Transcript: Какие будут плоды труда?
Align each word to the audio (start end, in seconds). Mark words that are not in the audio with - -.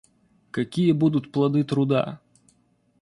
Какие 0.49 0.93
будут 0.93 1.31
плоды 1.31 1.63
труда? 1.63 2.19